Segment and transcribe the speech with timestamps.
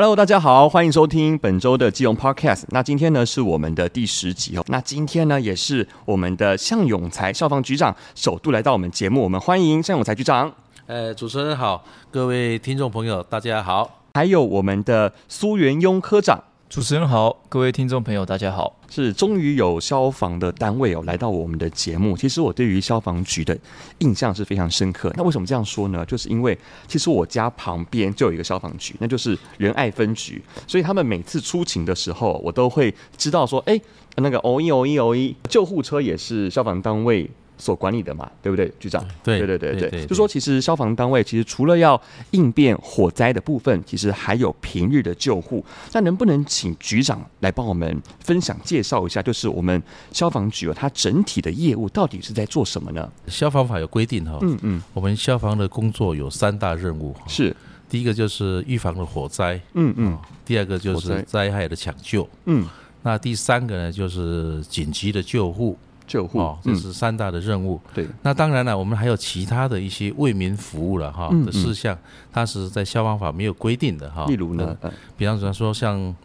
[0.00, 2.62] Hello，大家好，欢迎收听本周的基隆 Podcast。
[2.68, 4.64] 那今天呢是我们的第十集哦。
[4.68, 10.52] 那今天呢也是我们的向永才消防局长首度来到我们节目，我们欢迎向永才局长。
[10.86, 14.04] 呃，主持人好，各位听众朋友大家好。
[14.14, 16.44] 还有我们的苏元庸科长。
[16.68, 18.76] 主持人好，各位听众朋友，大家好。
[18.90, 22.14] 是，终于有消防的单位哦来到我们的节目。
[22.14, 23.56] 其实我对于消防局的
[24.00, 25.10] 印象是非常深刻。
[25.16, 26.04] 那为什么这样说呢？
[26.04, 30.42] 就是因为其实我家旁边就有一个消防局，那就是仁爱分局。
[30.66, 33.80] 所以他们每次出勤的时候，我都会知道说，哎，
[34.16, 39.04] 那个哦一哦一哦一，救护车也是消防单位所管理的嘛，对不对，局长？
[39.22, 45.64] 对对对对对，就说其实消防单位其实除了要应变火灾的部分，其实还有平日的救护。
[45.92, 49.82] 那能不能请局长来帮我们分享介绍一下，就是我们
[50.12, 53.10] 消防局它整体的业务到底是在做什么呢？
[53.26, 57.54] 消防法有规定哈，嗯嗯，我们消防的工作有三大任务，是。
[57.90, 62.66] 第一个就是预防的火灾，嗯嗯，第二个就是灾害的抢救，嗯，
[63.02, 65.74] 那第三个呢就是紧急的救护。
[66.08, 66.40] 救护。
[66.40, 67.80] 哦，这是三大的任务。
[67.94, 71.96] 对，那当然了，我们还有其他的一些为民服务了哈的事项，
[72.32, 74.24] 它是在消防法没有规定的哈。
[74.26, 74.76] 例如呢，
[75.16, 76.16] 比方说像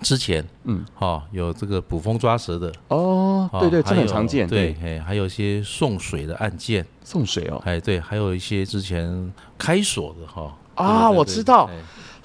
[0.00, 2.72] 之前，嗯，哈，有这个捕风抓蛇的。
[2.88, 4.48] 哦，对对，这很常见。
[4.48, 10.56] 对，哎，还有一些送水的案件，送水哦，哎，对，还有一些之前开锁的哈。
[10.74, 11.68] 啊，我知道。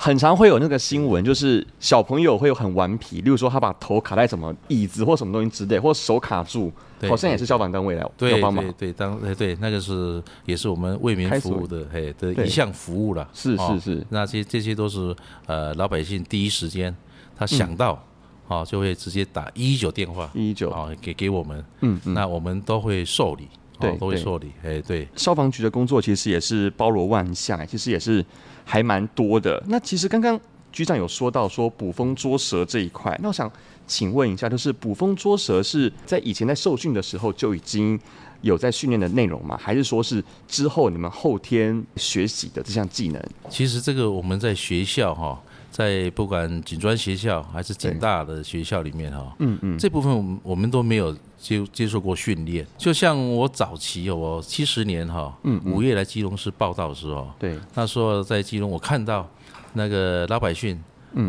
[0.04, 6.74] 很常会有那个新闻，就是小朋友会有很顽皮，例如说他把头卡在什么椅子或什么东西之类，或手卡住，
[7.08, 8.66] 好像也是消防单位来对帮忙。
[8.80, 13.30] 对对，当对对，那个是也是我们为民服务的嘿的一项服务了。
[13.32, 16.96] 是是是，那些这些都是呃老百姓第一时间
[17.38, 18.04] 他想到，
[18.48, 20.72] 哦就会直接打一一九电话，一一九。
[20.72, 23.48] 啊给给我们，嗯，那我们都会受理，
[23.82, 24.52] 对，都会受理。
[24.64, 28.24] 哎，对，消防局的工作其实也是包罗万象，其实也是
[28.64, 29.62] 还蛮多的。
[29.68, 30.40] 那其实刚刚。
[30.74, 33.52] 局长有说到说捕风捉蛇这一块，那我想
[33.86, 38.00] 请问一下，就是捕风捉蛇是在以前在受训的时候就已经
[38.40, 39.60] 有在训练的内容吗？
[39.62, 43.22] 还是说是之后你们后天学习的这项技能？
[43.50, 45.38] 其实这个我们在学校哈，
[45.72, 52.68] 在不管警专学校还是警大的学校里面哈，嗯嗯，这部分我们我们都没有接接受过训练。
[52.78, 59.28] 就像我早期我七十年哈，嗯，五月来基隆市报道的时候，对，那时候在基隆我看到。
[59.74, 60.78] 那个老百姓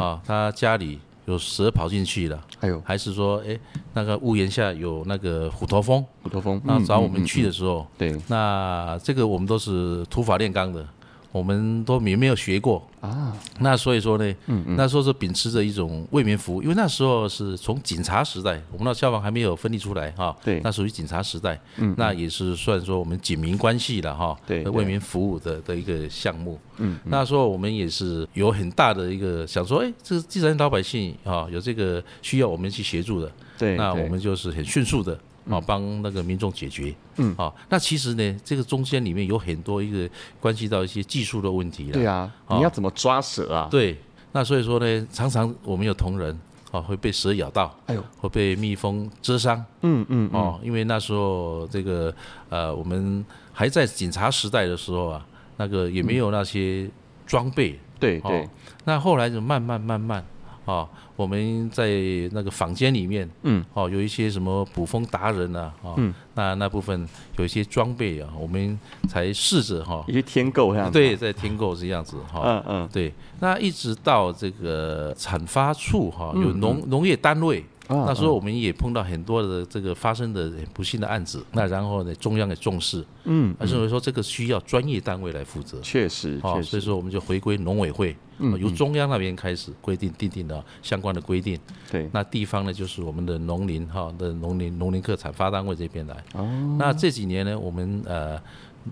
[0.00, 3.56] 啊，他家里有蛇跑进去了，还有还是说，哎，
[3.94, 10.84] 那个屋檐下有那个虎头蜂，虎头蜂，那找我们去的时候，对，那这个我们都是土法炼钢的。
[11.32, 12.86] 我们都没没有学过。
[13.00, 35.18] 啊，那所以说呢，嗯嗯，那时候是秉持着一种为民服务，因为那时候是从警察时代，我们那消防还没有分离出来哈，对，那属于警察时代，嗯，那也是算说我们警民关系了哈，对，为民服务的的一个项目，嗯，那时候我们也是有很大的一个想说，哎，这既然老百姓啊有这个需要我们去协助的，对，那我们就是很迅速的。
[35.50, 36.94] 啊，帮那个民众解决。
[37.16, 40.08] 嗯，啊，那其实呢，这个中间里面有很多一个
[40.40, 41.92] 关系到一些技术的问题了。
[41.92, 43.68] 对啊，你要怎么抓蛇啊？
[43.70, 43.98] 对，
[44.32, 46.38] 那所以说呢，常常我们有同仁
[46.70, 49.62] 啊会被蛇咬到，哎呦，会被蜜蜂蛰伤。
[49.82, 52.14] 嗯嗯，哦，因为那时候这个
[52.48, 55.26] 呃，我们还在警察时代的时候啊，
[55.56, 56.88] 那个也没有那些
[57.26, 57.78] 装备。
[58.00, 58.48] 对对，
[58.84, 60.24] 那后来就慢慢慢慢。
[60.64, 61.88] 啊，我们在
[62.32, 68.78] 那个坊间里面，嗯，哦，有一些什么捕风达人啊，啊，嗯，那那部分有一些装备啊，我们
[69.08, 77.64] 才试着哈，一些添购这样子，对，在添购这样子哈，嗯嗯，对，那一直到这个产发处哈，有农农业单位。
[77.88, 88.16] 那时候我们也碰到很多的这个发生的不幸的案子，那然后呢，中央也重视，嗯，认为说这个需要专业单位来负责，确实，哦，所以说我们就回归农委会，
[88.58, 91.58] 由中央那边开始规定定定的相关的规定，
[91.90, 98.40] 对，那地方呢就是我们的农林哈的农林农林科产发单位这边来，哦，那这几年呢，我们呃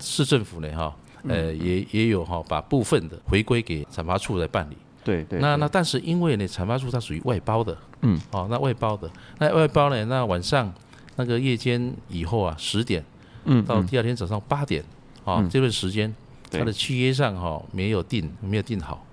[0.00, 0.94] 市政府呢哈，
[1.28, 4.76] 呃也也有哈把部分的回归给产发处来办理。
[5.10, 10.72] 对对，那那但是因为呢，产发处它属于外包的，嗯，哦，那外包的，那外包呢，那晚上
[11.16, 13.04] 那个夜间以后啊，十点，
[13.44, 14.84] 嗯，到第二天早上八点，
[15.24, 16.14] 啊，这段时间，
[16.50, 19.04] 它的契约上哈没有定，没有定好，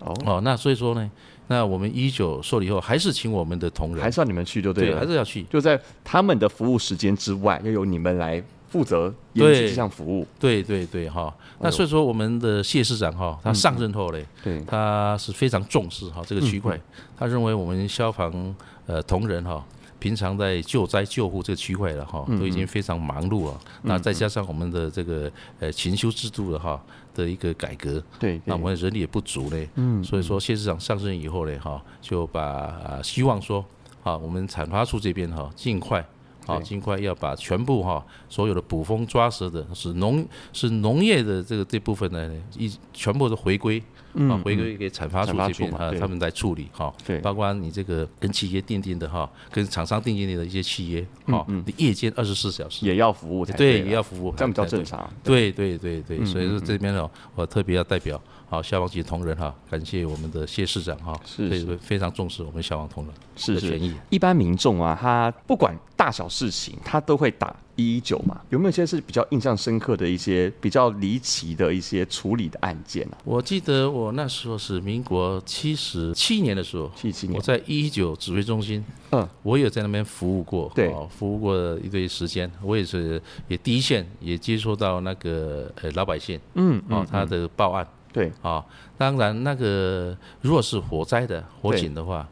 [0.00, 1.10] 哦，哦，那所以说呢，
[1.46, 8.42] 那我们一九受理以后，还是请我们的同仁，还是要你们去就对了，还是要去，就在他们的服务时间之外，要由你们来。
[8.68, 11.34] 负责延续这项服务，对对对哈。
[11.60, 16.78] 那所以说，我们的谢市长哈，他上任后嘞，对，他是非常重视哈这个区块。
[17.16, 18.54] 他认为我们消防
[18.86, 19.64] 呃同仁哈，
[19.98, 23.60] 平常在救灾救护这个区块了哈，都已经非常忙碌了。
[23.82, 26.80] 那再加上我们的这个呃勤修制度的哈
[27.14, 29.68] 的一个改革，对，那我们人力也不足嘞。
[29.76, 33.64] 嗯，所以说谢市长上任以后嘞，哈，就把希望说，
[34.04, 36.06] 啊，我们产发处这边哈，尽快。
[36.48, 43.82] 好，尽快要把全部哈所有的捕风抓蛇的，是农是农业的这个这部分呢，一全部都回归
[44.14, 46.92] 啊，回归给产发处这边啊，他们来处理哈。
[47.06, 52.86] 对，包括你这个跟企业订定的哈，跟厂商订定的一些契约哈，你夜间二十四小时。
[52.86, 55.08] 也要服务，对，也要服务，这样比较正常。
[55.22, 58.18] 对对对对，所以说这边呢，我特别要代表。
[58.50, 63.94] 好，消防局同仁哈，感谢我们的谢市长哈，是是非常重视我们消防同仁的权益。
[64.08, 68.40] 一般民众啊，他不管大小事情，他都会打一一九嘛。
[68.48, 73.22] 有没有些是比较印象深刻的一些比较离奇的一些处理的案件呢、啊？
[73.24, 87.86] 我记得我那时候是民国七十七年的时候，七七年，我在一一九指挥中心，嗯，我也在那边服务过，对，服务过一段时间，我也是也第一线也接触到那个呃老百姓，嗯，哦，他的报案。
[88.12, 88.32] 对。
[88.42, 88.64] 啊，
[88.96, 92.26] 当然那个如果是火灾的火警的话，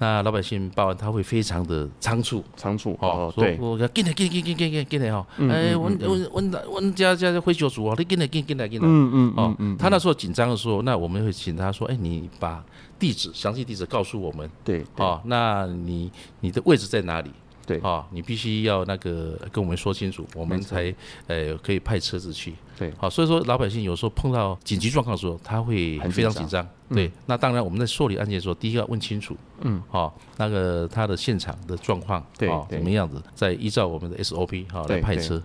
[0.00, 12.64] 那老百姓报案他会非常的仓促，仓促哦，对，我要进来进来进来进来进来哈，哎，我我我我家家的会修组啊，你进来进进来进来，嗯嗯哦，他那时候紧张的时候，那我们会请他说，哎，你把
[12.96, 16.10] 地址详细地址告诉我们，对，哦，那你
[16.40, 17.32] 你的位置在哪里？
[17.68, 20.94] 对，啊，你必须要那个跟我们说清楚，我们才
[21.26, 22.54] 呃可以派车子去。
[22.78, 26.66] 对，好，所以说老百姓有时候碰到紧急状况的时候，他会非常紧张。
[26.88, 35.42] 对，那当然我们在受理案件的时候，第一个要问清楚，嗯，好，那个他的现场的状况，对，怎么样子，再依照我们的 SOP 好来派车。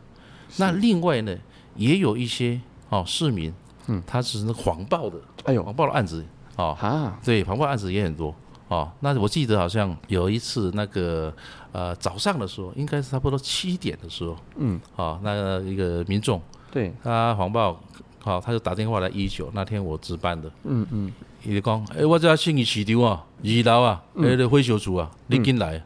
[0.55, 1.35] 那另外呢，
[1.75, 3.53] 也有一些哦市民，
[3.87, 6.23] 嗯，他只是谎报的，哎呦，谎报的案子，
[6.55, 8.33] 哦，啊，对，谎报案子也很多。
[8.73, 11.31] 哦，那我记得好像有一次那个
[11.71, 16.41] 呃早上的时候，应该是差不多七点的时候，嗯，哦，那个一个民众，
[16.71, 17.79] 对，他谎报，
[18.23, 21.11] 好，他就打电话来一九，那天我值班的，嗯嗯，
[21.43, 25.79] 伊就讲，哎，我这信义市场啊，二楼啊，那个会修组啊，你进来，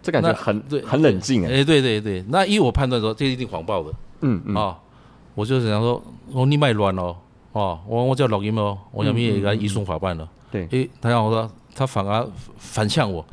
[0.00, 4.78] 这感觉很对，很冷静哎，哎，对对对，那依我判断说，这一定谎报的，嗯嗯，啊，
[5.34, 6.00] 我就想说，
[6.32, 7.16] 哦你卖乱哦，
[7.50, 11.50] 哦，我我叫录音哦，我想咪给他移送法办了，对，哎，他让我说。
[11.74, 12.26] 他反而
[12.58, 13.24] 反向我，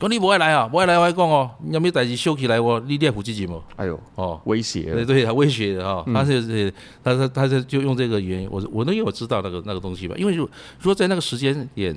[0.00, 2.80] 讲你不爱来啊，不爱来我还讲哦，你有没有代志收起来我？
[2.80, 3.62] 你列负责任哦。
[3.76, 10.44] 哎呦，哦，威胁，对对，他威胁的哈，他是，他他他是就用这个原因，我我能因为我知道那个那个东西吧，因为如
[10.80, 11.94] 如果在那个时间点，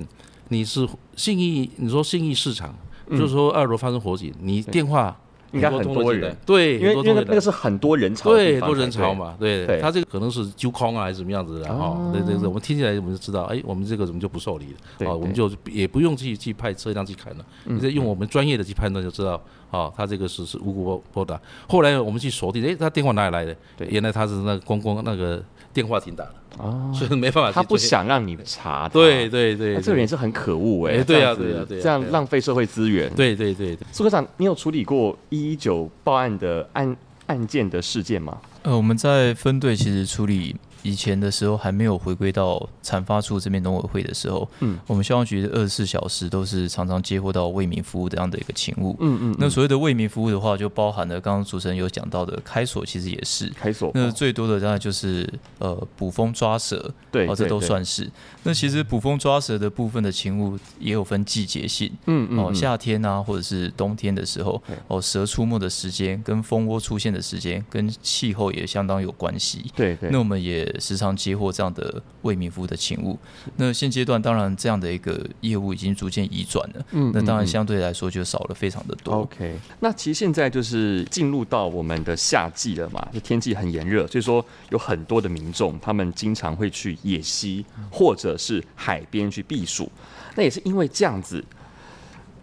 [0.48, 2.74] 你是信义，你说信义市场，
[3.10, 5.16] 就是说二楼发生火警，你电话。
[5.56, 11.98] 应该很多人，对，因为因为那个是很多人潮，对，多人潮嘛，对，他这个可能是揪空啊，还是怎么样子的哈？
[12.12, 15.10] 对对对，我们听起来我们就知道，哎，我们这个怎么就不受理了？
[15.10, 21.40] 啊，我们就也不用去去派车辆去砍了，你再用我们专业的去判断就知道，啊，他这个是是无辜拨打。
[21.68, 23.56] 后来我们去锁定，哎，他电话哪里来的？
[23.76, 25.42] 对，原来他是那个公共那个
[25.76, 26.34] 电话亭打了。
[26.56, 28.88] 哦，所以没办法，他不想让你查。
[28.88, 31.04] 对对对，这个人是很可恶哎。
[31.04, 33.12] 对啊对啊对，这样浪费社会资源。
[33.14, 36.96] 对对对对，苏科长，你有处理过一一九报案的案
[37.26, 38.38] 案件的事件吗？
[38.66, 40.56] 呃，我们在分队其实处理。
[40.82, 49.36] 以前的时候还没有回归到产发处这边农委会的时候，嗯，我们消防局的二十四小时都是常常接获到为民服务这样的一个勤务，嗯嗯。
[49.36, 53.90] 那所谓的为民服务的话，就包含了刚刚主持人有讲到的开锁，其实也是开锁。
[53.94, 58.08] 那最多的当然就是呃捕风抓蛇，对，哦这都算是。
[58.44, 62.38] 那其实捕风抓蛇的部分的勤务也有分季节性，嗯嗯。
[62.38, 70.10] 哦，夏天啊，或者是冬天的时候，哦，蛇出没的时间跟蜂窝出现的时间跟气候也相当有关系，对对。
[70.10, 70.66] 那我们也。
[70.78, 73.18] 时常接获这样的为民服务的勤务，
[73.56, 79.14] 那现阶段当然这样的一个业务已经逐渐移转了，嗯，那当然相对来说就少了非常的多。
[79.14, 89.90] OK，那其实现在就是进入到我们的夏季了嘛，就天气很炎热，所以说有很多的民众他们经常会去野溪或者是海边去避暑，
[90.36, 91.44] 那也是因为这样子。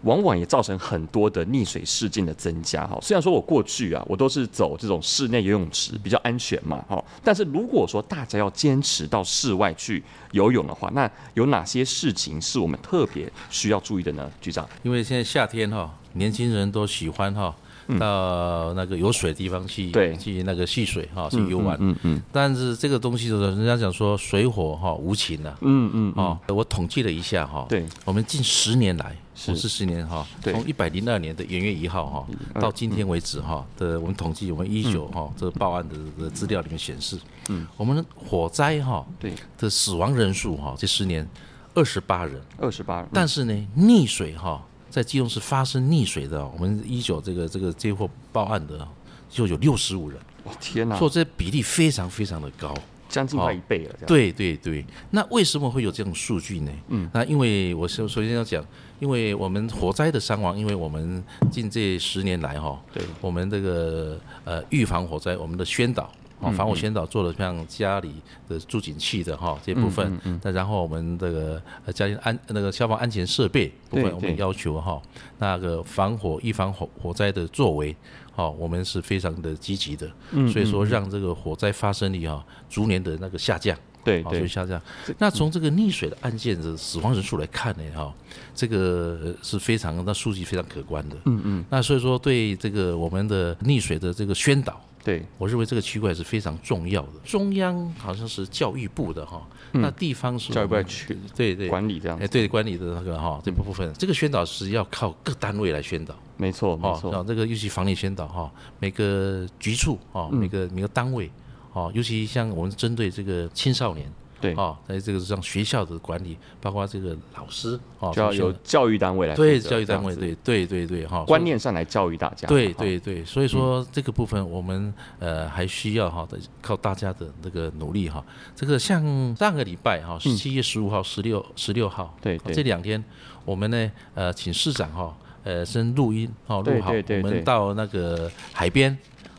[0.04, 2.98] 往往也造成很多的溺水事件的增加哈。
[3.02, 7.02] 虽然说我过去啊，我都是走这种室内游泳池比较安全嘛哈。
[7.22, 14.30] 但是如果说大家要坚持到室外去游泳的话，那有哪些事情是我们特别需要注意的呢？
[14.40, 17.54] 局长，因为现在夏天哈，年轻人都喜欢哈。
[17.98, 21.76] 到那个有水的地方去，对，去那个戏水哈，去游玩。
[21.78, 22.22] 嗯嗯。
[22.32, 25.54] 但是这个东西就是人家讲说水火哈无情的。
[25.60, 26.12] 嗯嗯。
[26.16, 29.14] 哦，我统计了一下哈，对，我们近十年来，
[29.48, 32.26] 五四十年哈，从一百零二年的元月一号哈，
[32.60, 41.28] 到今天为止哈的，我们统计我们一九哈这个报案的的资料里面显示，嗯，我们火灾哈对的死亡人数哈这十年
[41.74, 43.08] 二十八人，二十八人。
[43.12, 44.64] 但是呢，溺水哈。
[44.90, 48.86] 在基隆市发生溺水的，我们一九这个这个接获报案的
[49.28, 50.16] 就有六十五人。
[50.44, 50.96] 哇，天哪！
[50.96, 52.72] 所以这比例非常非常的高。
[53.08, 54.84] 将近快一倍了，对对对。
[55.10, 56.72] 那为什么会有这种数据呢？
[56.90, 58.64] 嗯，那因为我首首先要讲，
[59.04, 66.04] 因为我们火灾的伤亡，因为我们近这十年来哈，对，我们这个呃预防火灾，我们的宣导
[66.40, 68.14] 啊，防火宣导做了像家里
[68.48, 74.98] 的住警器的哈这部分，那然后我们这个呃家庭安那个消防安全设备部分，我们要求哈
[75.38, 77.94] 那个防火预防火火灾的作为。
[78.36, 80.10] 哈，我们是非常的积极的，
[80.50, 84.80] 所以说让这个火灾发生率哈逐年的那个下降，对，所以下降。
[85.18, 88.12] 那从这个溺水的案件的死亡人数来看呢，哈，
[88.54, 91.64] 这个是非常那数据非常可观的，嗯嗯。
[91.70, 94.80] 那所以说对这个我们的溺水的这个宣导。
[95.02, 97.12] 对，我认为这个区块是非常重要的。
[97.24, 107.22] 中央好像是教育部的哈，那地方是教育部去对对管理这样，哎对管理的那个哈这部分，这个宣导是要靠各单位来宣导，没错没错。
[107.28, 111.30] 这个尤其防溺宣导哈，每个局处啊，每个每个单位
[111.74, 114.10] 啊，尤其像我们针对这个青少年。
[114.40, 122.46] 对啊，在这个像学校的管理，包括这个老师哦，就要由教育单位来对教育单位，对对对对哈，观念上来教育大家。
[122.46, 128.22] 对对对，所以说这个部分我们呃还需要哈的靠大家的那个努力哈。
[128.54, 129.02] 这个像
[129.34, 133.02] 上个礼拜哈，七月十五号、十六十六号，对这两天
[133.46, 138.94] 我们呢呃请市长哈呃先录音哦录好，我们到那个海边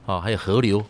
[0.08, 0.84] 啊还有河流。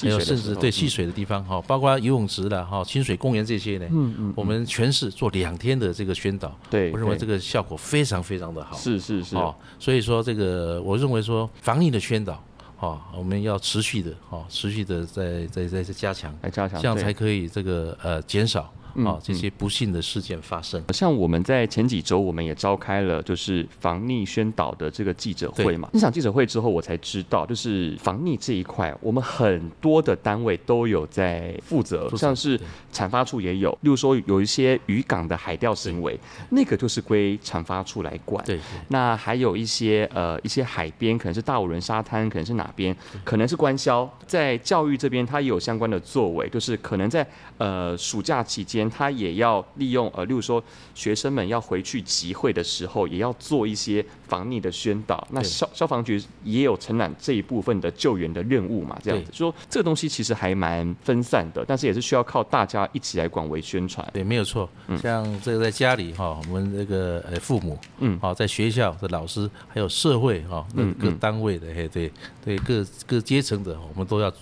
[0.00, 9.36] 还有甚至对戏水的地方哈，包括游泳池的哈、清水公园这些呢，嗯嗯，我们全市做两天的这个宣导，对，我认为这个效果非常非常的好，是是是，
[9.78, 12.42] 所以说这个我认为说防疫的宣导，
[12.76, 18.72] 哈，我们要持续的哈，持续的在在在在加强，来加强，这样才可以这个呃减少。
[19.04, 25.88] 啊，这些不幸的事件发生，像我们在前几周，我们也召开了就是防溺宣导的这个记者会嘛。
[25.92, 32.60] 那场记者会之后，我才知道，就是防溺这一块，我们很多的单位都有在负责，像是
[32.92, 36.18] 产发处也有，例如说有一些渔港的海钓行为，
[36.50, 38.44] 那个就是归产发处来管。
[38.44, 38.60] 对。
[38.88, 42.94] 那还有一些呃一些海边，可能是大武仑沙滩，可能是哪边，
[43.24, 47.26] 可能是官销，在教育这边，他也有相关的作为，就是可能在
[47.58, 48.81] 呃暑假期间。
[48.88, 50.62] 他也要利用呃，例如说
[50.94, 55.26] 学生们要回去集会的时候，也要做一些防溺的宣导。
[55.30, 64.06] 那消消防局也有承揽这一部分的救援的任务嘛，这样子说这个东西其实还蛮分散的，但是也是需要靠大家一起来广为宣传。
[64.12, 64.68] 对，没有错。
[65.00, 72.12] 像这个在家里哈，我们这个呃父母，嗯，好，在学校的老师，还有社会哈，那各单位的，嘿，对
[72.44, 74.32] 对，各各阶层的，我们都要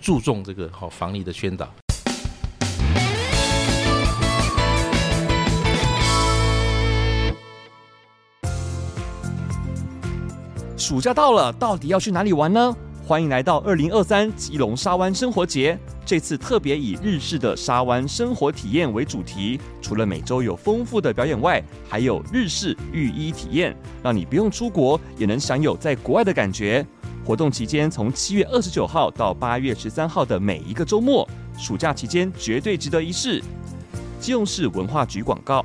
[0.00, 1.72] 注重这个好防溺的宣导。
[10.84, 12.76] 暑假到了，到底要去哪里玩呢？
[13.06, 15.78] 欢迎来到二零二三基隆沙湾生活节。
[16.04, 26.84] 这次特别以日式的沙湾生活体验为主题，除了每周有丰富的表演外，还有日式浴衣体验，让你不用出国也能享有在国外的感觉。
[27.24, 31.26] 活动期间从七月二十九号到八月十三号的每一个周末，
[31.56, 33.42] 暑假期间绝对值得一试。
[34.20, 35.64] 基隆市文化局广告。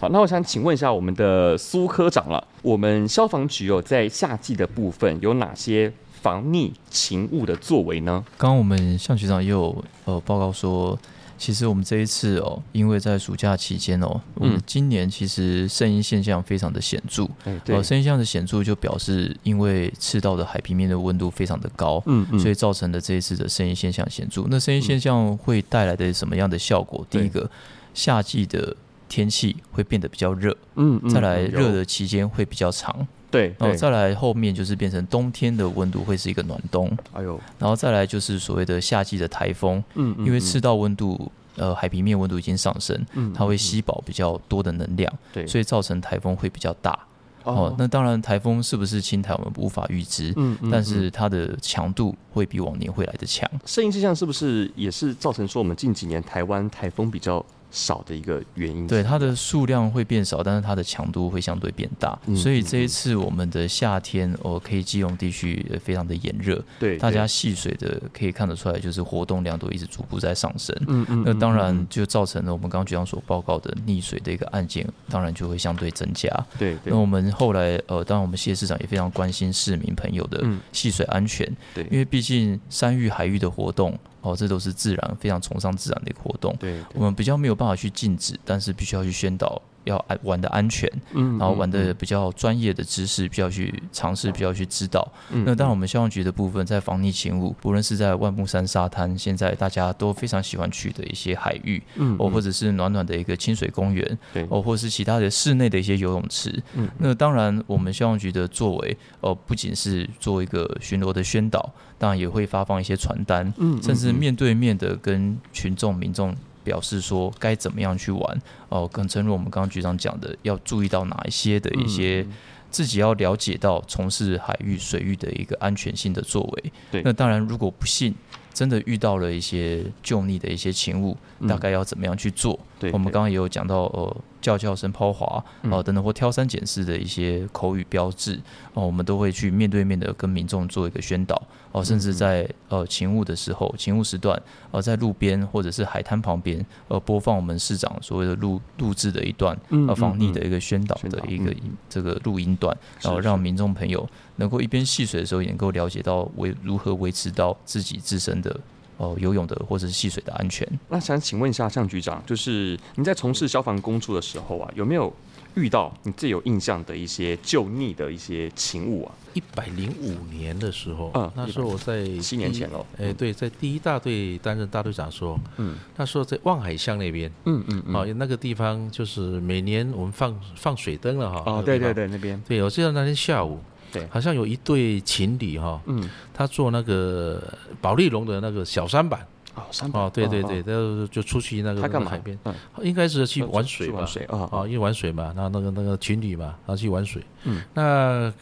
[0.00, 8.22] 好，那我想请问一下我们的苏科长了，我们消防局有在夏季的部分有哪些防溺勤务的作为呢？
[8.36, 10.98] 刚刚我们向局长也有呃报告说，
[11.38, 24.44] 其实我们这一次哦，因为在暑假期间哦，我们今年其实圣婴现象非常的显著，嗯，对，圣婴现象的显著就表示因为赤道的海平面的温度非常的高，嗯嗯，所以造成的这一次的圣婴现象显著。
[24.50, 27.06] 那圣婴现象会带来的什么样的效果？
[27.08, 27.50] 第一个，
[27.94, 28.76] 夏季的
[29.08, 46.98] 天气会变得比较热，嗯，再来热的期间会比较长，对，然后再来后面就是变成冬天的温度会是一个暖冬，哎呦，然后再来就是所谓的夏季的台风，嗯，因为赤道温度，呃，海平面温度已经上升，嗯，它会吸饱比较多的能量，对，所以造成台风会比较大，
[47.44, 53.48] 哦，那当然台风是不是青台我们无法预知，嗯，但是它的强度会比往年会来的强。
[53.64, 62.18] 声音现象是不是也是造成说我们近几年台湾台风比较少的一个原因，对它的数量会变少，但是它的强度会相对变大。
[62.26, 70.74] 嗯、所以这一次我们的夏天，哦，可以基隆地区非常的炎热，对，大家戏水的可以看得出来，就是活动量都一直逐步在上升。
[70.86, 76.28] 嗯嗯，那当然就造成了我们刚刚局长所报告的溺水的一个案件，当然就会相对增加。
[76.58, 83.98] 对，对，那我们后来呃，当然我们谢市长也非常关心市民朋友的戏水安全，对，因为毕竟山域海域的活动。
[84.28, 86.54] 哦，这都是自然，非常崇尚自然的一个活动。
[86.58, 95.06] 对，对，我们比较没有办法去禁止，但是必须要去宣导要安玩的安全，嗯，然后玩的比较专业的知识，比较去尝试，比较去知道。
[95.30, 116.34] 嗯，那当然我们消防局的部分在防溺勤务，不论是在万木山沙滩，现在大家都非常喜欢去的一些海域，嗯，哦，或者是暖暖的一个清水公园，对，哦，或者是其他的室内的一些游泳池，嗯，那当然我们消防局的作为，哦，不仅是做一个巡逻的宣导，当然也会发放一些传单，嗯，甚至面对面的跟群众民众。
[116.68, 122.26] 表示说该怎么样去玩哦，跟正如我们刚刚局长讲的，要注意到哪一些的一些
[122.70, 126.72] 自己要了解到从事海域水域的一个安全性的作为。
[126.90, 128.14] 对，那当然如果不幸
[128.52, 131.16] 真的遇到了一些救溺的一些情物，
[131.48, 132.58] 大概要怎么样去做？
[132.78, 134.16] 对，我们刚刚也有讲到呃。
[134.48, 138.40] 叫叫声、抛滑哦等等，或挑三拣四的一些口语标志
[138.72, 141.40] 哦，我们都会去面对面的跟民众做一个宣导
[141.70, 144.40] 哦，甚至在呃勤务的时候、勤务时段
[144.70, 149.54] 呃，在路边或者是海滩旁边呃播放我们市长所谓的录录制的一段
[149.86, 151.54] 呃防溺的一个宣导的一个
[151.90, 158.58] 这个录音段，然后让民众朋友能够一边戏水的时候也能够了解到维如何维持到自己自身的。
[158.98, 160.68] 哦，游泳的或者是戏水的安全。
[160.88, 165.12] 那想请问一下，向局长，就是你在从事消防工作的时候啊，有没有
[165.54, 169.14] 遇到你最有印象的一些救溺的一些情物啊？
[169.34, 172.84] 一百零五年的时候，嗯，那时候我在七年前喽。
[172.98, 181.42] 哎，对，在第一大队担任大队长的时候，嗯，那时候在望海巷那边，嗯嗯，哦，那个地方就是每年我们放放水灯了哈。
[181.46, 182.42] 哦，对对对，那边。
[182.48, 183.60] 对，我记得那天下午。
[183.92, 187.42] 对，好像有一对情侣哈，嗯，他坐那个
[187.80, 194.06] 保丽龙的那个小舢板，哦，三板，哦，对对对，就就出去那个海边，嗯，应该是去玩水吧，
[194.50, 198.32] 啊，因为玩水嘛，然后那个那个情侣嘛，然后去玩水，嗯，那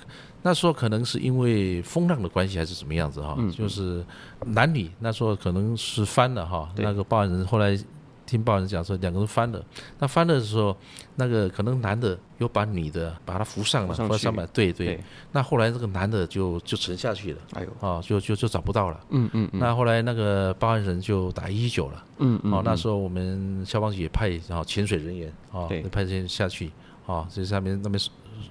[0.43, 4.05] 那时候可能是因为风浪的关系还是怎么样子哈，就是
[4.45, 7.79] 男女那时候可能是翻了哈，那个报案人后来。
[8.27, 9.65] 听报人讲说，两个人翻了。
[9.99, 10.77] 那翻了的时候，
[11.15, 14.87] 那个可能男的又把女的把他扶上了，扶上上对对。
[14.87, 19.01] 对那后来这个男的就就沉下去了，哎呦，啊，就就就找不到了。
[19.11, 19.49] 嗯嗯。
[19.53, 22.05] 嗯那后来那个报案人就打一一九了。
[22.19, 22.53] 嗯嗯。
[22.53, 26.71] 哦，那时候我们消防局也派然后潜水人员啊，对派人下去
[27.07, 28.01] 啊，这下面那边。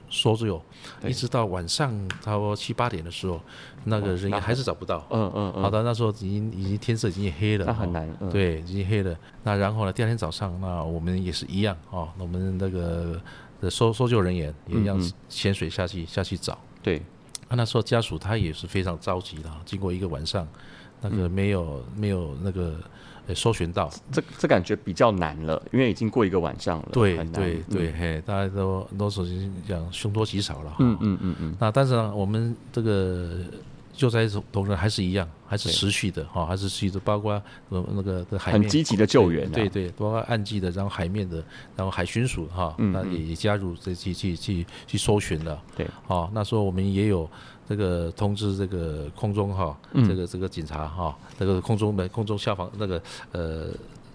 [0.10, 0.62] 说只有，
[1.04, 3.40] 一直到晚上差不多七八点的时候，
[3.86, 5.06] 那个人也还是找不到。
[5.10, 5.54] 嗯嗯。
[5.62, 7.66] 好的，那时候已经已经天色已经黑了。
[7.66, 8.10] 那很难。
[8.32, 9.16] 对，已经黑了。
[9.44, 9.94] 那然后呢？
[9.94, 12.10] 第二天早上，那我们也是一样哦。
[12.18, 13.22] 我们那个
[13.62, 16.58] 的搜搜救人员也一样潜水下去下去找。
[16.82, 17.02] 对。
[17.50, 20.48] 那那时候家属他也是非常着急的，经过一个晚上，
[21.02, 22.80] 那个没有没有那个。
[23.34, 26.90] 搜寻到这这感觉比较难了，因为已经过一个晚上了。
[26.92, 30.76] 对对对，嘿，大家都都首先讲凶多吉少了。
[30.80, 31.56] 嗯嗯嗯嗯。
[31.60, 33.38] 那但是呢，我们这个
[33.94, 39.50] 救灾同仁还是一样，还是持续的哈，还是持续的，包括那个的海面很积极的救援。
[39.50, 41.44] 对对，包括岸际的，然后海面的，
[41.76, 45.60] 然后海巡署哈，那也也加入这去去去去搜寻了。
[45.76, 47.30] 对，好，那时候我们也有。
[47.68, 53.02] 这个通知这个空中哈，这个这个警察哈，这个空中的空中消防那个
[53.32, 53.68] 呃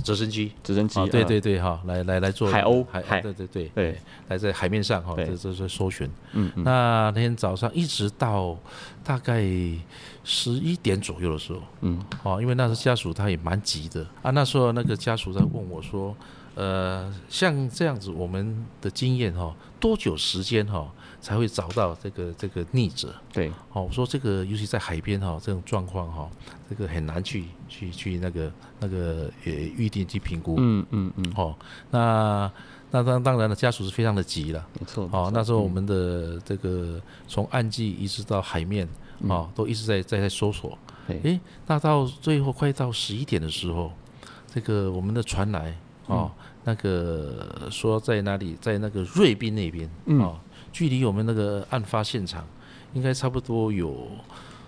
[0.02, 6.08] 直升机，直升机，对对对哈，来来来做海鸥海，对对对对，来在海面上哈，这这是搜寻。
[6.32, 6.64] 嗯嗯。
[6.64, 8.56] 那天早上一直到
[9.04, 9.42] 大概
[10.24, 14.06] 十一点左右的时候，嗯，哦，因为那时候家属他也蛮急的。
[14.22, 16.16] 啊，那时候那个家属在问我说，
[16.54, 20.90] 呃，像这样子我们的经验哈，多久时间哈？
[21.20, 23.14] 才会找到这个这个溺者。
[23.32, 26.28] 对，哦，我说这个，尤其在海边哈，这种状况哈，
[26.68, 30.56] 这个很难去去去那个那个呃预定去评估。
[30.58, 31.32] 嗯嗯嗯。
[31.36, 31.54] 哦，
[31.90, 32.50] 那
[32.90, 34.66] 那当当然了，家属是非常的急了。
[34.78, 35.08] 没错。
[35.12, 38.88] 哦，那时候我们的这个从岸际一直到海面
[39.28, 40.76] 啊，都一直在在在搜索。
[41.08, 43.92] 哎，那到最后快到十一点的时候，
[44.52, 46.30] 这个我们的船来哦，
[46.64, 49.88] 那个说在哪里，在那个瑞滨那边
[50.20, 50.40] 啊。
[50.72, 52.46] 距离我们那个案发现场，
[52.94, 54.06] 应该差不多有，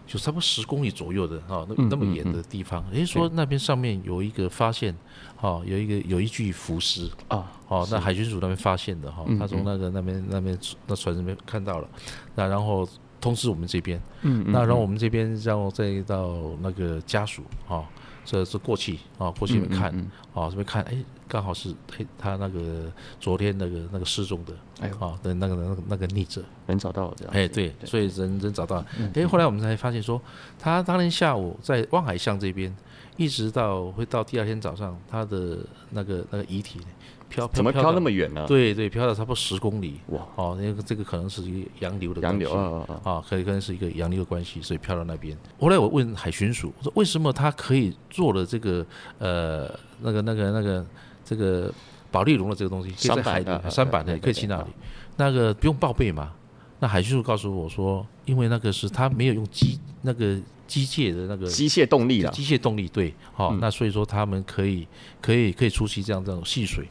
[0.06, 2.84] 就差不多十公里左右的哈，那那么远的地方。
[2.92, 4.94] 诶，说那边上面有一个发现，
[5.36, 7.10] 哈，有一个有一具浮尸。
[7.28, 11.88] 啊，哦，那海军署那边发现的哈，他从那个那边那边那船上面看到了，
[12.34, 12.88] 那然后
[13.20, 17.84] 通知我们这边，嗯，那然后我们这边然后再到那个家属哈。
[18.24, 19.90] 这是过去啊，过去里面看
[20.34, 30.20] 啊，这边看，哎，刚好是哎，他那个昨天那个那个失踪的，哎，啊的那个那个那个逆者，人找到了这样，哎，对，所以人人找到了，哎，后来我们才发现说，
[30.58, 32.74] 他当天下午在望海巷这边，
[33.16, 35.58] 一直到会到第二天早上，他的
[35.90, 36.80] 那个那个遗体。
[37.32, 38.44] 飘怎么飘那么远呢？
[38.46, 39.98] 对对，飘了差不多十公里。
[40.08, 42.44] 哇，哦，那个这个可能是一个洋流的关系。
[42.44, 43.24] 洋流啊啊啊！
[43.26, 45.36] 可以可能是一个洋流的关系，所以飘到那边。
[45.58, 48.84] 后来我问海巡署，我说为什么他可以做了这个
[49.18, 50.86] 呃那个那个那个
[51.24, 51.72] 这个
[52.10, 54.70] 保利龙的这个东西，可以在海底三板的可以去那里，
[55.16, 56.32] 那个不用报备嘛。
[56.80, 64.86] 那海巡署告诉我说，因为那个是他没有用机那个机械的那个机械动力了，机械动力对，好、嗯，那所以说他们可以
[65.20, 66.86] 可以可以出去这样这种戏水。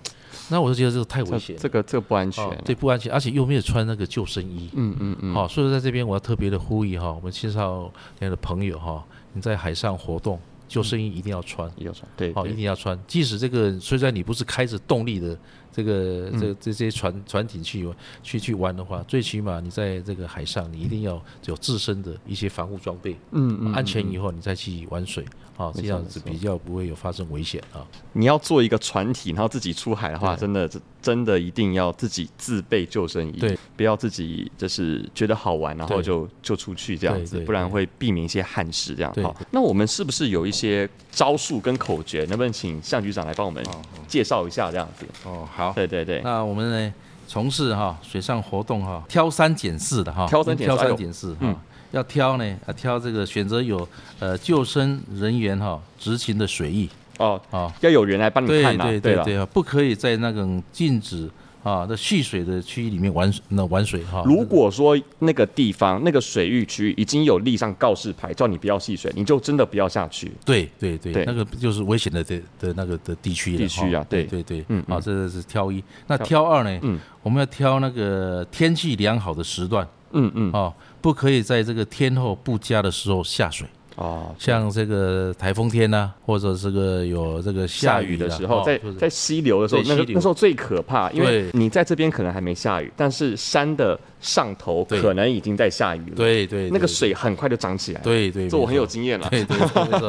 [0.50, 15.38] 那我就觉得这个太危险，这个这个不安全，对，不安全，而且又没有穿那个救生衣，嗯嗯嗯，好，所以说在这边我要特别的呼吁哈，我们青少年的朋友哈，你在海上活动，救生衣一定要穿，一定要穿，对，好，一定要穿，即使这个虽然你不是开着动力的。
[15.72, 17.88] 这个这这这些船船艇去
[18.24, 25.24] 去去玩的话，最起码你在这个海上，你一定要有自身的一些防护装备，嗯嗯，安全以后你再去玩水，
[25.58, 27.86] 啊，这样子比较不会有发生危险啊。
[28.14, 30.70] 你要做一个船体，然后自己出海的话，真的
[31.02, 39.14] 真的一定要自己自备救生衣，对，不要自己就是觉得好玩，然后就就出去这样子，不然会避免一些憾事这样。
[39.24, 42.26] 好，那我们是不是有一些招数跟口诀？
[42.30, 43.64] 能不能请向局长来帮我们
[44.08, 45.06] 介绍一下这样子？
[45.24, 46.22] 哦，好，对对对。
[46.24, 46.94] 那我们呢，
[47.28, 51.56] 从事哈水上活动哈，挑三拣四的哈，挑三挑三拣四哈，
[51.92, 53.88] 要挑呢啊挑这个选择有
[54.20, 56.90] 呃救生人员哈执勤的水域。
[57.20, 61.30] 哦哦，要有人来帮你看呐，对对对啊，不可以在那种禁止。
[61.64, 64.24] 啊，那戏水的区域里面玩那玩水哈。
[64.26, 70.32] 如果说那个地方那个水域区域已经有立上告示牌，叫你不要戏水，你就真的不要下去。
[70.44, 75.84] 对对对，那个就是危险的的的那个的地区地区啊，对对对，嗯，好，这是挑一。
[76.08, 76.80] 那挑二呢？
[76.82, 79.88] 嗯，我们要挑那个天气良好的时段。
[80.14, 83.66] 嗯嗯，哦，不可以在这个天候不佳的时候下水。
[84.02, 96.16] 哦，像这个台风天呐、啊，或者这个有这个下雨的时候，在在溪流的时候，那个那时候最可怕，因为你在这边可能还没下雨，但是山的上头可能已经在下雨了。
[96.16, 98.02] 对对，那个水很快就涨起来。
[98.02, 99.28] 对对，这我很有经验了。
[99.30, 99.58] 对对，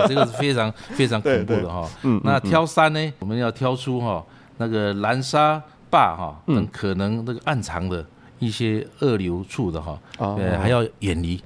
[0.09, 1.87] 这个是非常非常恐怖的哈。
[2.02, 4.24] 嗯，那挑山呢，我们要挑出哈
[4.57, 8.02] 那个蓝沙坝哈等可能那个暗藏的
[8.38, 11.38] 一些二流处的哈，呃，还要远离。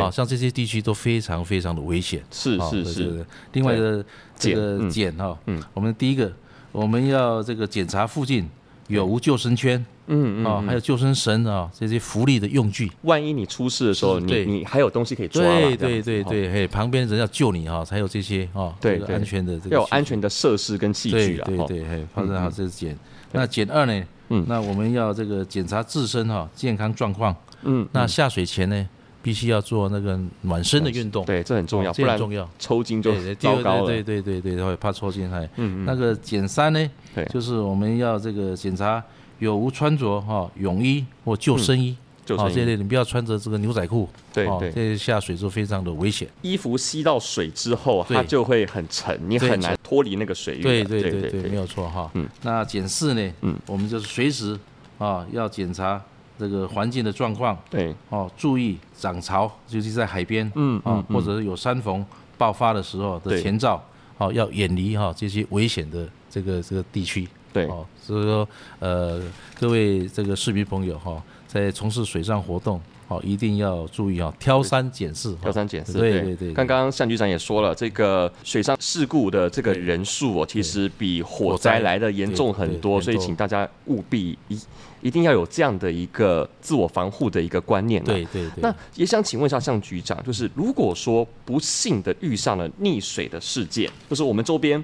[0.00, 3.26] 好像这些地区都非常非常的危险，是是是。
[3.52, 4.04] 另外的
[4.36, 6.32] 这个检哈，嗯，我们第一个
[6.72, 8.48] 我们要这个检查附近
[8.88, 12.90] 有无救生圈，嗯嗯，啊，还有救生绳啊，这些浮力的用具。
[13.02, 15.42] 万一你出事的时候，你你还有东西可以抓。
[15.42, 21.44] 对对对对，嘿，旁边人要救你哈，才有这些啊，对安全的这个要有安全的设施跟器具啊。
[21.46, 22.96] 对对，嘿，发生好这是检。
[23.32, 24.04] 那检二呢？
[24.30, 27.34] 嗯，那我们要这个检查自身哈健康状况。
[27.62, 28.88] 嗯，那下水前呢？
[29.24, 33.86] 必须要做那个暖身的运动，对，这很重要，这很重要，抽筋就糟糕了。
[33.86, 35.42] 对对对对，会怕抽筋还。
[35.56, 35.84] 嗯嗯。
[35.86, 36.90] 那个减三呢？
[37.14, 39.02] 对，就是我们要这个检查
[39.38, 42.54] 有无穿着哈泳衣或救生衣，救生衣。
[42.54, 46.28] 这类你不要穿着这个牛仔裤，对对，这些下水就非常的危险。
[46.42, 50.62] 衣服吸到水之后，它就会很沉，你很难脱离那个水域。
[50.62, 52.10] 对对对对，没有错哈。
[52.12, 52.28] 嗯。
[52.42, 53.32] 那减四呢？
[53.40, 54.60] 嗯，我们就是随时
[54.98, 55.98] 啊要检查。
[56.38, 57.94] 这个环境的状况，对。
[58.08, 62.04] 哦，注意涨潮，尤其在海边，嗯啊，或者是有山洪
[62.36, 63.82] 爆发的时候的前兆，
[64.18, 67.66] 哦，要远离哈这些危险的这个这个地区，对。
[67.66, 69.22] 哦，所以说呃，
[69.58, 76.52] 各位这个市民朋友哈，在从事水上活动，哦，一定要注意啊，挑三拣四，挑三拣四，对对对。
[76.52, 84.58] 刚刚向局长也说了，这个水上事故的这个人数哦，其实比火灾来的严重很多，所以请大家务必一。
[85.02, 88.02] 一定要有这样的一个自我防护的一个观念。
[88.04, 88.62] 对对对。
[88.62, 94.82] 那也想请问一下向局长，就是如果说不幸的遇上了溺水的事件，就是我们周边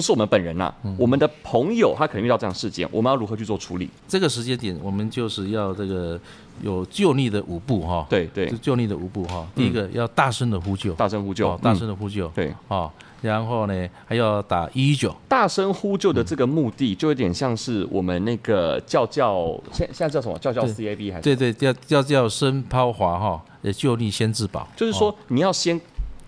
[0.00, 3.86] 不是我们本人呐，我们的朋友他可能遇到这样事件，我们要如何去做处理？
[4.08, 6.18] 这个时间点，我们就是要这个
[6.62, 8.06] 有救溺的五步哈。
[8.08, 8.50] 对对。
[8.62, 9.46] 救溺的五步哈。
[9.54, 10.94] 第一个要大声的呼救。
[10.94, 11.54] 大声呼救。
[11.58, 12.28] 大声的呼救。
[12.28, 12.50] 对。
[12.68, 12.90] 啊。
[13.20, 15.14] 然后呢，还要打一一九。
[15.28, 20.38] 大声呼救的这个目的，就有点像是我们那个叫叫，现现在叫什么？
[20.38, 21.22] 叫叫 CAB 还是？
[21.24, 24.66] 对对，叫叫叫声抛滑哈，呃，救溺先自保。
[24.74, 25.78] 就是说，你要先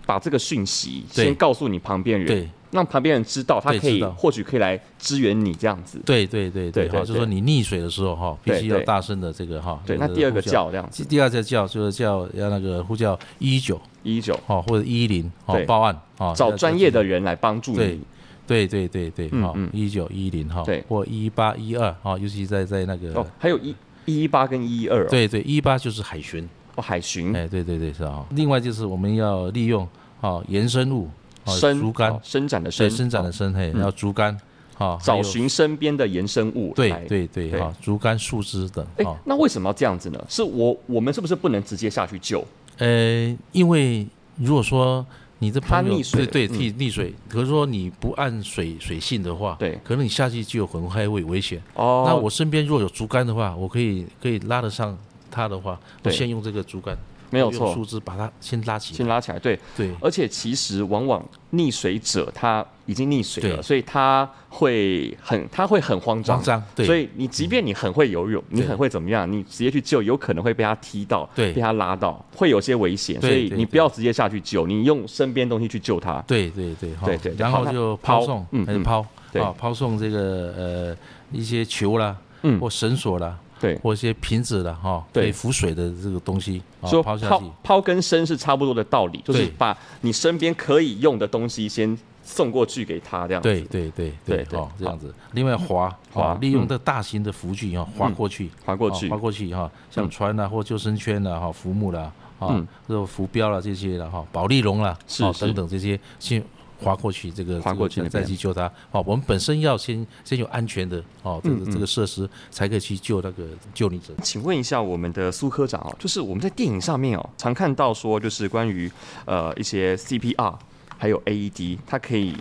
[0.05, 2.27] 把这个讯息先告诉你旁边人。
[2.27, 2.47] 对。
[2.73, 6.01] 让旁边人知道，他可以或许可以来支援你这样子。
[6.03, 9.79] 对对对对，好，就是说你溺水的时候哈，必须要大声的这个哈。
[9.85, 11.05] 对，那第二个叫这样子。
[11.05, 17.77] 第二个叫就是叫要那个呼叫一一九一一九哈，或者一一零哈报案哦，找专业的人来帮助你。
[17.77, 25.07] 对对对对对，哈，一一九一一零哈，对，或一一八一二哈，尤其在在那个哦，还有一一一八跟一一二。
[25.07, 27.35] 对对，一一八就是海巡哦，海巡。
[27.35, 28.25] 哎，对对对是啊。
[28.31, 29.87] 另外就是我们要利用
[30.21, 31.07] 啊延伸物。
[31.45, 34.37] 伸竹竿，伸展的伸，伸展的伸，嘿，然后竹竿，
[34.75, 38.85] 好，找寻身边的延伸物，对对对，哈，竹竿、树枝等。
[38.97, 40.25] 哎，那为什么要这样子呢？
[40.29, 42.43] 是我我们是不是不能直接下去救？
[42.77, 45.05] 呃，因为如果说
[45.39, 51.61] 你的朋友对对溺溺水，可是说你不按水水性的话，对，可能你下去就有很快会危险。
[51.75, 54.97] 哦，那我身边如果有竹竿的话，我可以可以拉得上
[55.29, 56.97] 他的话，我先用这个竹竿。
[57.33, 59.89] 没有错，用树枝把它先拉起来，先拉起来，对对。
[59.99, 66.63] 而且其实往往溺水者他已经溺水了，所以他会很他会很慌张，慌张。
[66.75, 66.85] 对。
[66.85, 73.19] 所以你即便你很会游泳，你很会怎么样，你直接去救，有可能会被他踢到，对，被他拉到，会有些危险。
[73.19, 76.23] 所以你不要直接下去救，你用身边东西去救他。
[76.27, 77.33] 对对对，对对。
[77.35, 80.97] 然后就抛送，嗯，抛，对，抛送这个呃
[81.31, 83.39] 一些球啦，嗯，或绳索啦。
[83.63, 93.47] 对，或一些瓶子的哈，可以浮水的这个东西，说抛下去，抛跟升是差不多的道理，就是把你身边可以用的东西先送过去给他，这样子。
[93.47, 93.89] 对对
[94.25, 95.15] 对对，哦，这样子。
[95.31, 105.23] 另外划划，利用这大型的浮具啊，划过去，划过去，划过去哈，像船啊或救生圈啊哈，浮木啦，啊，这个浮标啦这些的哈，保利龙啦，是。
[105.39, 106.43] 等等这些先。
[106.83, 108.71] 划过去，这个划过去再去救他。
[108.91, 114.13] 哦，我们本身要先先有安全的哦，这个这个设施才可以去救那个救溺者。
[114.21, 118.91] 请问一下我们的苏科长哦，就是我们在电影上面哦，常看到说就是关于
[119.25, 120.55] 呃一些 CPR
[120.97, 122.35] 还有 AED，它可以。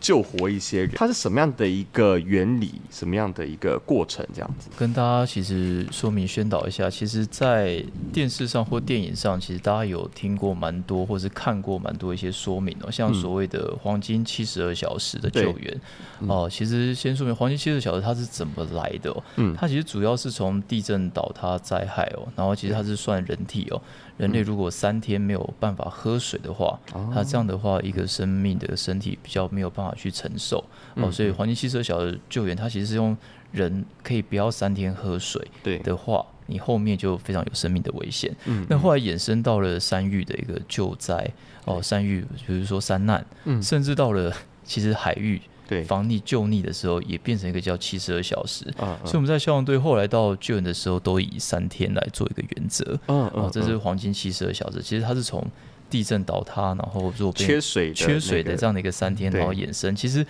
[0.00, 2.80] 救活一些人，它是什么样的一个原理？
[2.90, 4.26] 什么样的一个过程？
[4.32, 6.88] 这样子跟大家其实说明宣导一下。
[6.88, 12.90] 其实，在电视上或电影上，其实大家有听过蛮多，或是看过蛮多一些说明哦。
[12.90, 15.80] 像所谓的黄金七十二小时的救援
[16.20, 19.22] 哦、嗯呃，其实先说明黄金七十二小时它是怎么来的、哦。
[19.36, 23.80] 嗯，它其实主要是从地震倒塌灾害哦，然后其实它是算人体哦。
[24.20, 26.78] 人类如果三天没有办法喝水的话，
[27.14, 30.62] 它这样的话，一个生命的身体比较没有办法去承受
[30.96, 31.10] 哦。
[31.10, 33.16] 所以黄金汽车小的救援，它其实是用
[33.50, 35.42] 人可以不要三天喝水
[35.82, 38.30] 的话，你后面就非常有生命的危险。
[38.68, 41.26] 那后来衍生到了山域的一个救灾
[41.64, 43.24] 哦，山域比如说山难，
[43.62, 44.30] 甚至到了
[44.64, 45.40] 其实海域。
[45.70, 48.64] 对，防溺救溺的时候也变成一个叫七十二小时，
[49.04, 54.82] 所以我们在消防队后来到救援的时候都以三天来做一个原则，嗯嗯，这是黄金七十二小时。
[54.82, 55.46] 其实它是从
[55.88, 59.94] 地震倒塌，然后如果缺水、缺水的这样的一个三天，然后衍生。
[59.94, 60.26] 其实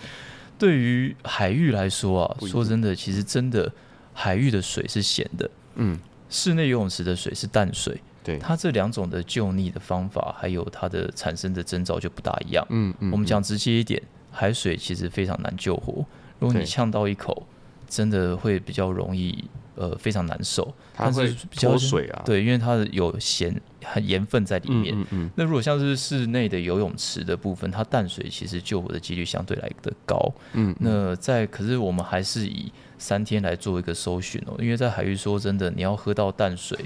[0.59, 3.73] 对于海域来说啊，说真的，其实真的
[4.13, 5.97] 海域的水是咸的，嗯，
[6.29, 13.99] 室内游泳池的水是淡水，对，它这两种的救溺的方法还有它的产生的征兆就不大一样，嗯嗯，我们讲直接一点。
[14.31, 16.05] 海水其实非常难救活，
[16.39, 17.45] 如果你呛到一口，
[17.87, 19.43] 真的会比较容易，
[19.75, 20.73] 呃，非常难受。
[20.93, 23.53] 它会脱水啊，对，因为它有咸、
[24.01, 24.95] 盐分在里面。
[24.95, 25.29] 嗯嗯，嗯。
[25.35, 30.33] 那如果像是室内的游泳池的部分，它淡水其实救活的几率相对来的高。
[30.53, 30.73] 嗯。
[30.79, 36.77] 那在可是我们还是以三天来做一个搜寻哦，因为在海域说真的，你要喝到淡水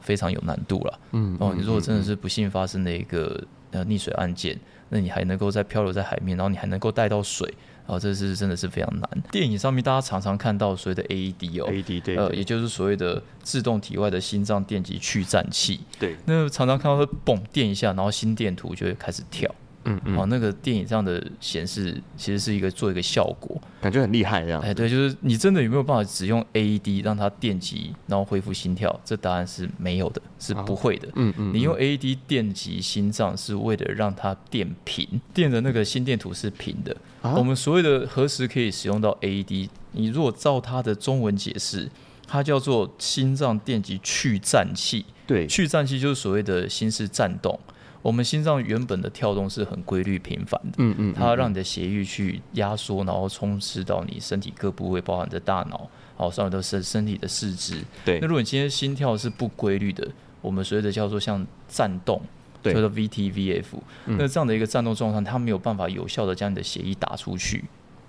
[0.00, 1.00] 非常有难度了。
[1.12, 1.36] 嗯。
[1.40, 4.56] 哦，你如果真的是不幸发生的一个呃溺水案件。
[4.94, 7.52] 那你还能够在漂流在海面，然后你还能够带到水，
[7.84, 9.10] 然后这是真的是非常难。
[9.32, 16.14] 电影上面大家常常看到所谓的 AED 哦，AED 对，呃，也就是所谓的自动体外的心脏电极去颤器，对。
[16.26, 19.52] 那常常看到它嘣电一下，然后心电图就会开始跳。
[19.84, 24.60] 嗯嗯，哦，那个电影上的显示其实是一个做一个效果，感觉很厉害这样。
[24.62, 29.00] 哎，对，就是你真的有没有办法只用 AED 让它电击，然后恢复心跳？
[29.04, 31.08] 这答案是没有的，是不会的。
[31.16, 36.96] 嗯嗯，你用 AED 电击心脏是为了让它电平，电的那个心电图是平的。
[37.22, 39.68] 我们所谓的何时可以使用到 AED？
[39.92, 41.90] 你如果照它的中文解释，
[42.26, 45.04] 它叫做心脏电击去颤器。
[45.26, 47.58] 对，去颤器就是所谓的心室颤动。
[48.04, 57.82] 我们心脏原本的跳动是很规律频繁的，嗯嗯，它让你的血液去压缩，然后充斥到你身体各部位，包含着大脑，好，上面都是身体的四肢。
[58.04, 60.06] 对，那如果你今天心跳是不规律的，
[60.42, 62.20] 我们所谓的叫做像颤动，
[62.62, 63.64] 叫做 VT-VF，
[64.04, 67.64] 那这样的一个颤动状态，它没有办法有效的将你的血液打出去。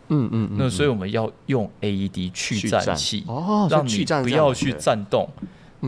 [0.09, 5.29] 嗯嗯，那所以我们要用 AED 去颤器，哦，让你不要去颤动，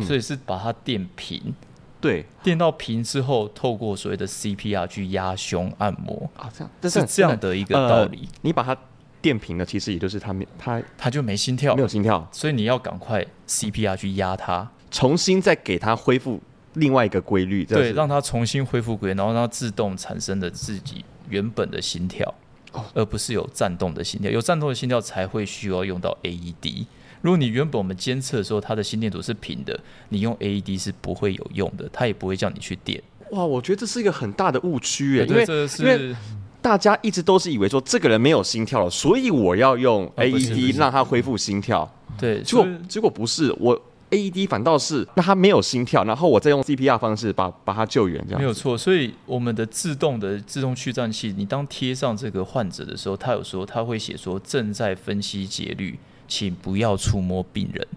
[0.02, 1.54] 所以是把它电平。
[2.00, 6.30] 对，电到平之后，透过所谓的 CPR 去压胸按摩。
[6.36, 8.30] 啊，这样这是这样的一个道理。
[8.32, 8.78] 呃、你把它
[9.22, 16.40] 电平了，其实也就是它没它它就没心跳，没有心跳，所以你要赶快 CPR 去压它，重新再给它恢复
[16.74, 22.32] 另外一个规律，对，让它重新恢复规律，然后让它自动产生的自己原本的心跳，
[22.74, 26.86] 哦、而不是有颤动的心跳，有颤动的心跳才会需要用到 AED。
[27.28, 33.04] 如果你原本我们监测的时候，它的心电图是平的，你用 AED 是不会有用的，它也不会叫你去电。
[33.32, 35.46] 哇，我觉得这是一个很大的误区诶，因为
[35.80, 36.16] 因为
[36.62, 41.94] 大家一直都是以为说这个人没有心跳了，所以我要用 AED 让他恢复心跳。
[42.18, 43.78] 对，结果结果不是，我
[44.12, 48.78] AED 反倒是那他没有心跳，然后我再用 CPR 方式把把他救援，这样没有错。
[48.78, 57.88] 所以我们的自动的自动去颤器，你当贴上这个患者的时候，他有时候他会写说正在分析节律，请不要触摸病人。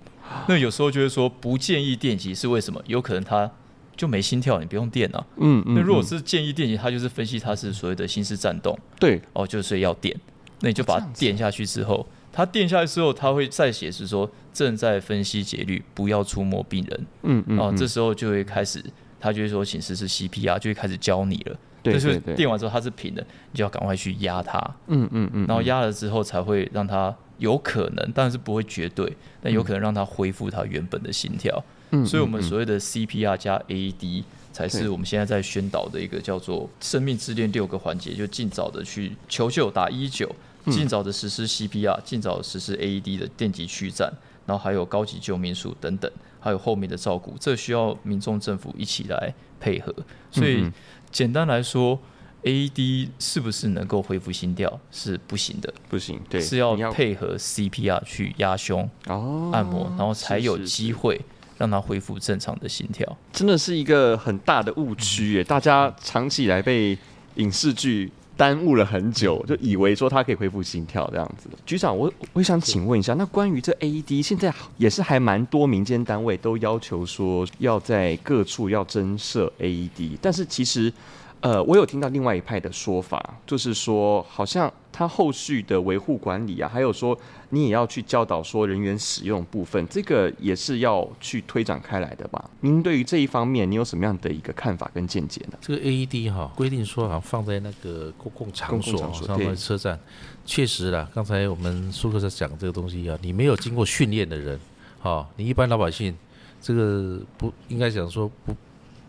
[0.46, 2.80] 那有时候就是说不建议电击，是为什么？
[2.86, 3.50] 有可能他
[3.96, 5.26] 就没心跳，你不用电啊。
[5.36, 5.74] 嗯嗯。
[5.74, 8.78] 那如果是建议电击，他就是分析他是所谓的心室颤动。
[8.98, 9.20] 对。
[9.32, 10.16] 哦，就是要电，
[10.60, 12.06] 那你就把它电下去之后。
[12.32, 17.06] 他电下去之后，他会再写是说正在分析节律，不要触摸病人。
[17.24, 18.80] 嗯嗯，啊，这时候就会开始，
[19.18, 21.58] 他就会说请实施 CPR，就会开始教你了。
[21.82, 22.34] 对对对。
[22.34, 24.58] 电完之后它是平的，你就要赶快去压它。
[24.88, 25.46] 嗯嗯嗯。
[25.46, 31.62] 然后压了之后才会让它有可能，但是不会绝对，但有可能让它恢复它原本的心跳。
[31.90, 32.04] 嗯。
[32.06, 40.30] 所以我们所谓的 CPR 加 AED 才是我们现在在宣导的一个叫做生命之链六个环节，就尽早的去求救，打一一九。
[40.66, 44.12] 尽早的实施 CPR，尽早的实施 AED 的电击驱战，
[44.44, 49.92] 然后还有高级救命术等等，还有后面的照顾，这需要民众政府一起来配合。
[50.30, 50.70] 所以
[51.10, 51.98] 简单来说
[52.42, 61.20] ，AED 是不是能够恢复心跳是不行的，不行，对，是要配合 CPR 去压胸、哦、按摩，然后才有机会
[61.58, 63.16] 让它恢复正常的心跳。
[63.32, 66.96] 真的是一个很大的误区耶，大家长期以来被
[67.36, 68.10] 影视剧。
[68.40, 71.50] 耽误了很久，就以为说他可以恢复心跳这样子。
[71.66, 80.90] 局长，我我想请问一下，那关于这 AED，现在也是还蛮多民间单位都要求说要在各处要增设 AED，但是其实。
[81.42, 84.70] 呃，我有听到另外一派的说法，就是说，好像
[85.00, 92.50] 他后续的维护管理啊，还有说你也要去教导说人员使用部分，这个也是要去推展开来的吧？
[92.60, 95.56] 您对于这一方面，你有什么样的一个看法跟见解呢？
[95.62, 99.98] 这个 AED 哈，规定说好像放在那个公共场所，放在车站，
[100.44, 101.08] 确实啦。
[101.14, 104.60] 刚才我们苏克在讲这个东西啊，你没有经过训练的人，
[105.00, 106.14] 哈，你一般老百姓，
[106.60, 108.54] 这个不应该讲说不。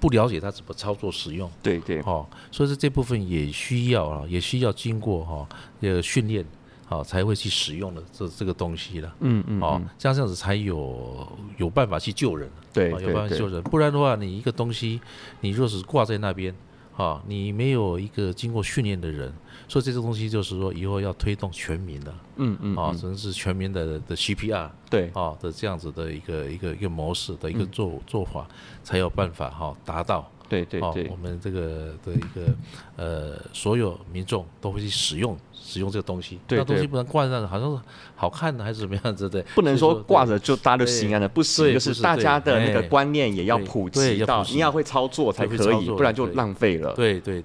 [0.02, 5.48] 不了解它怎么操作使用，对对，哦，所以说这部分也需要啊，也需要经过哈
[5.80, 6.44] 这个训练，
[6.88, 15.00] 好才会去使用的这这个东西了，嗯嗯，哦，这样这样子才有有办法去救人，对，有办法去救人，不然的话，你一个东西
[15.42, 16.54] 你若是挂在那边，
[16.94, 19.32] 哈，你没有一个经过训练的人。
[19.72, 28.46] 所以这个东西就是说，以后要推动全民的，嗯嗯，啊，甚至是全民的的 CPR，对，啊的这样子的一个一个一个模式的一个做做法，
[28.84, 32.54] 才有办法哈达到，对对对，我们这个的一个
[32.98, 37.82] 呃，所有民众都会去使用使用这个东西，那东西不能挂在那，好像是
[38.14, 47.42] 好看的还是怎么样子的， 不能说挂着就大家都心安的，不行，就是大家的那个观念也要普及到，你要会操作才可以，不然就浪费了，对对。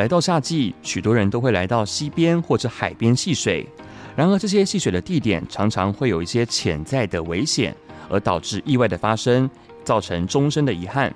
[0.00, 3.68] 来到夏季，许多人都会来到溪边或者海边戏水。
[4.16, 7.76] 然而，这些戏水的地点常常会有一些潜在的危险，
[8.08, 9.50] 而导致意外的发生，
[9.84, 11.14] 造成终身的遗憾。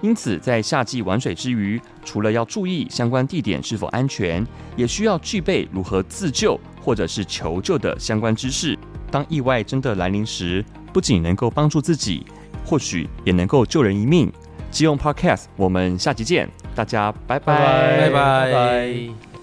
[0.00, 4.42] 因此，在夏季玩水之余，除了要注意相关地点是否安全，
[4.74, 8.78] 也需要具备如何自救或者是求救的相关知识。
[9.10, 12.24] 当意外真的来临时，不仅能够帮助自己，
[12.64, 14.32] 或许也能够救人一命。
[14.74, 19.33] 基用 Podcast，我们下集见，大家拜拜，拜拜。